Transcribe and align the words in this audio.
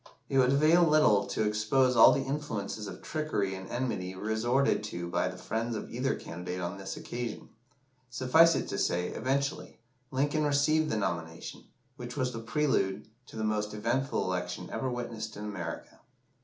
It 0.29 0.39
would 0.39 0.53
avail 0.53 0.81
little 0.83 1.27
to 1.27 1.43
expose 1.43 1.95
all 1.95 2.11
the 2.11 2.23
influences 2.23 2.87
of 2.87 3.03
trickery 3.03 3.53
and 3.53 3.69
enmity 3.69 4.15
resorted 4.15 4.83
to 4.85 5.07
by 5.07 5.27
the 5.27 5.37
friends 5.37 5.75
of 5.75 5.91
either 5.91 6.15
candidate 6.15 6.59
on 6.59 6.79
this 6.79 6.97
occasion 6.97 7.49
suffice 8.09 8.55
it 8.55 8.67
to 8.69 8.79
say 8.79 9.09
that, 9.09 9.17
eventually, 9.19 9.79
Lincoln 10.09 10.43
received 10.43 10.89
the 10.89 10.97
nomination, 10.97 11.65
which 11.97 12.17
was 12.17 12.33
the 12.33 12.39
prelude 12.39 13.09
to 13.27 13.35
the 13.35 13.43
most 13.43 13.75
eventful 13.75 14.23
election 14.23 14.71
ever 14.71 14.89
witnessed 14.89 15.37
in 15.37 15.45
America. 15.45 15.99